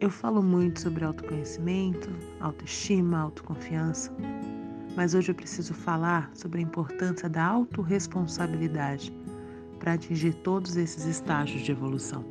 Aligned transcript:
Eu 0.00 0.10
falo 0.10 0.40
muito 0.40 0.80
sobre 0.80 1.04
autoconhecimento, 1.04 2.08
autoestima, 2.38 3.18
autoconfiança, 3.18 4.14
mas 4.94 5.12
hoje 5.12 5.32
eu 5.32 5.34
preciso 5.34 5.74
falar 5.74 6.30
sobre 6.34 6.60
a 6.60 6.62
importância 6.62 7.28
da 7.28 7.44
autorresponsabilidade 7.44 9.12
para 9.80 9.94
atingir 9.94 10.34
todos 10.34 10.76
esses 10.76 11.04
estágios 11.04 11.62
de 11.62 11.72
evolução. 11.72 12.24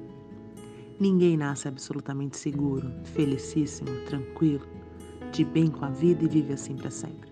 Ninguém 0.97 1.35
nasce 1.35 1.67
absolutamente 1.67 2.37
seguro, 2.37 2.89
felicíssimo, 3.03 3.89
tranquilo, 4.05 4.65
de 5.33 5.43
bem 5.43 5.67
com 5.67 5.83
a 5.83 5.89
vida 5.89 6.23
e 6.23 6.29
vive 6.29 6.53
assim 6.53 6.77
para 6.77 6.89
sempre. 6.89 7.29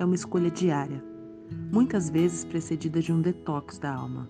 É 0.00 0.04
uma 0.04 0.16
escolha 0.16 0.50
diária, 0.50 1.00
muitas 1.72 2.10
vezes 2.10 2.44
precedida 2.44 3.00
de 3.00 3.12
um 3.12 3.20
detox 3.20 3.78
da 3.78 3.94
alma, 3.94 4.28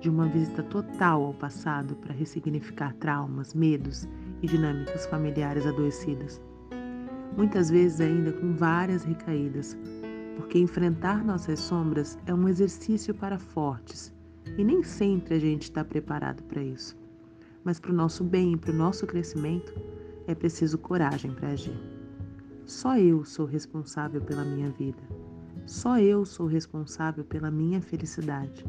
de 0.00 0.08
uma 0.08 0.26
visita 0.26 0.62
total 0.62 1.26
ao 1.26 1.34
passado 1.34 1.94
para 1.96 2.14
ressignificar 2.14 2.94
traumas, 2.94 3.52
medos 3.52 4.08
e 4.42 4.46
dinâmicas 4.46 5.06
familiares 5.06 5.66
adoecidas. 5.66 6.40
Muitas 7.36 7.70
vezes 7.70 8.00
ainda 8.00 8.32
com 8.32 8.52
várias 8.52 9.04
recaídas, 9.04 9.76
porque 10.36 10.58
enfrentar 10.58 11.24
nossas 11.24 11.60
sombras 11.60 12.18
é 12.26 12.34
um 12.34 12.48
exercício 12.48 13.14
para 13.14 13.38
fortes 13.38 14.12
e 14.58 14.64
nem 14.64 14.82
sempre 14.82 15.34
a 15.34 15.38
gente 15.38 15.62
está 15.62 15.84
preparado 15.84 16.42
para 16.44 16.62
isso. 16.62 16.96
Mas 17.64 17.78
para 17.78 17.92
o 17.92 17.94
nosso 17.94 18.24
bem 18.24 18.52
e 18.52 18.56
para 18.56 18.72
o 18.72 18.76
nosso 18.76 19.06
crescimento 19.06 19.72
é 20.26 20.34
preciso 20.34 20.78
coragem 20.78 21.32
para 21.32 21.48
agir. 21.48 21.78
Só 22.66 22.98
eu 22.98 23.24
sou 23.24 23.46
responsável 23.46 24.20
pela 24.20 24.44
minha 24.44 24.70
vida. 24.70 25.02
Só 25.66 25.98
eu 25.98 26.24
sou 26.24 26.46
responsável 26.46 27.24
pela 27.24 27.50
minha 27.50 27.80
felicidade. 27.80 28.64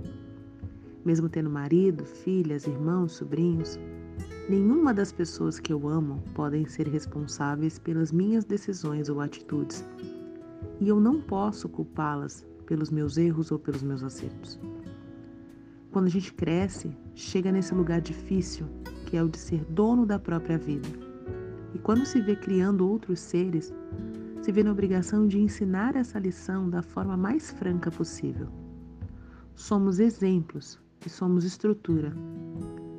Mesmo 1.03 1.27
tendo 1.27 1.49
marido, 1.49 2.05
filhas, 2.05 2.65
irmãos, 2.65 3.13
sobrinhos, 3.13 3.79
Nenhuma 4.49 4.93
das 4.93 5.09
pessoas 5.09 5.57
que 5.57 5.71
eu 5.71 5.87
amo 5.87 6.21
podem 6.33 6.65
ser 6.65 6.85
responsáveis 6.87 7.79
pelas 7.79 8.11
minhas 8.11 8.43
decisões 8.43 9.07
ou 9.07 9.21
atitudes, 9.21 9.85
e 10.81 10.89
eu 10.89 10.99
não 10.99 11.21
posso 11.21 11.69
culpá-las 11.69 12.45
pelos 12.65 12.89
meus 12.89 13.17
erros 13.17 13.51
ou 13.51 13.59
pelos 13.59 13.81
meus 13.81 14.03
acertos. 14.03 14.59
Quando 15.91 16.07
a 16.07 16.09
gente 16.09 16.33
cresce, 16.33 16.93
chega 17.15 17.53
nesse 17.53 17.73
lugar 17.73 18.01
difícil, 18.01 18.67
que 19.05 19.15
é 19.15 19.23
o 19.23 19.29
de 19.29 19.37
ser 19.37 19.63
dono 19.65 20.05
da 20.05 20.19
própria 20.19 20.57
vida. 20.57 20.89
E 21.73 21.79
quando 21.79 22.05
se 22.05 22.19
vê 22.19 22.35
criando 22.35 22.89
outros 22.89 23.21
seres, 23.21 23.73
se 24.41 24.51
vê 24.51 24.61
na 24.61 24.71
obrigação 24.71 25.25
de 25.25 25.39
ensinar 25.39 25.95
essa 25.95 26.19
lição 26.19 26.69
da 26.69 26.81
forma 26.81 27.15
mais 27.15 27.51
franca 27.51 27.89
possível. 27.89 28.49
Somos 29.55 29.99
exemplos 29.99 30.77
e 31.05 31.09
somos 31.09 31.45
estrutura, 31.45 32.13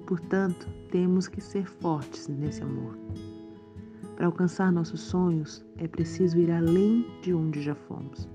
Portanto, 0.06 0.69
temos 0.91 1.28
que 1.28 1.41
ser 1.41 1.66
fortes 1.66 2.28
nesse 2.28 2.62
amor. 2.62 2.98
Para 4.16 4.27
alcançar 4.27 4.70
nossos 4.70 5.00
sonhos, 5.00 5.64
é 5.78 5.88
preciso 5.88 6.38
ir 6.38 6.50
além 6.50 7.06
de 7.22 7.33
onde 7.33 7.62
já 7.62 7.74
fomos. 7.74 8.28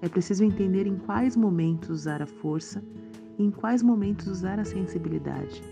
É 0.00 0.08
preciso 0.08 0.44
entender 0.44 0.86
em 0.86 0.96
quais 0.96 1.36
momentos 1.36 1.90
usar 1.90 2.22
a 2.22 2.26
força 2.26 2.82
e 3.38 3.44
em 3.44 3.50
quais 3.50 3.82
momentos 3.82 4.26
usar 4.26 4.58
a 4.58 4.64
sensibilidade. 4.64 5.62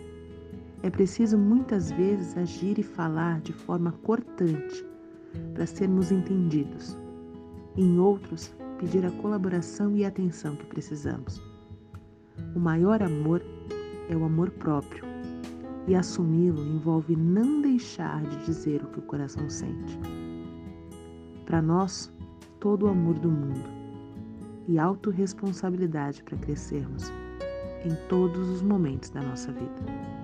É 0.83 0.91
preciso 0.91 1.39
muitas 1.39 1.91
vezes 1.93 2.37
agir 2.37 2.79
e 2.79 2.83
falar 2.83 3.41
de 3.41 3.53
forma 3.53 3.93
cortante 4.03 4.85
para 5.55 5.67
sermos 5.67 6.11
entendidos. 6.11 6.99
Em 7.77 7.99
outros, 7.99 8.53
pedir 8.79 9.07
a 9.07 9.11
colaboração 9.11 9.97
e 9.97 10.05
atenção 10.05 10.57
que 10.57 10.67
precisamos. 10.67 11.41
O 12.55 12.59
maior 12.59 13.03
amor 13.03 13.43
é 14.09 14.17
o 14.17 14.25
amor 14.25 14.51
próprio 14.51 15.10
e 15.87 15.95
assumi-lo 15.95 16.65
envolve 16.65 17.17
não 17.17 17.63
deixar 17.63 18.23
de 18.23 18.45
dizer 18.45 18.83
o 18.83 18.89
que 18.89 18.99
o 18.99 19.03
coração 19.03 19.49
sente. 19.49 19.99
Para 21.47 21.61
nós, 21.61 22.13
todo 22.61 22.87
o 22.87 22.89
amor 22.89 23.19
do 23.19 23.31
mundo 23.31 23.69
e 24.69 24.79
autorresponsabilidade 24.79 26.23
para 26.23 26.39
crescermos 26.39 27.11
em 27.85 27.95
todos 28.09 28.49
os 28.49 28.63
momentos 28.63 29.11
da 29.11 29.23
nossa 29.23 29.51
vida. 29.53 30.20